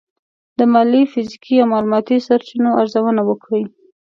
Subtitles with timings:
[0.57, 3.63] د مالي، فزیکي او معلوماتي سرچینو ارزونه وکړئ.